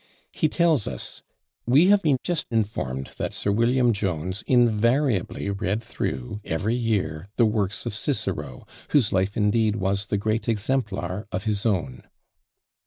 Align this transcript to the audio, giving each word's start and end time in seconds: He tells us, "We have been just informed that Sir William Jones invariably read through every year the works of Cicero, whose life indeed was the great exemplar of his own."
He 0.31 0.49
tells 0.49 0.87
us, 0.87 1.21
"We 1.67 1.89
have 1.89 2.01
been 2.01 2.17
just 2.23 2.47
informed 2.49 3.11
that 3.17 3.33
Sir 3.33 3.51
William 3.51 3.93
Jones 3.93 4.43
invariably 4.47 5.51
read 5.51 5.83
through 5.83 6.41
every 6.43 6.73
year 6.75 7.27
the 7.35 7.45
works 7.45 7.85
of 7.85 7.93
Cicero, 7.93 8.65
whose 8.89 9.13
life 9.13 9.37
indeed 9.37 9.75
was 9.75 10.07
the 10.07 10.17
great 10.17 10.49
exemplar 10.49 11.27
of 11.31 11.43
his 11.43 11.67
own." 11.67 12.01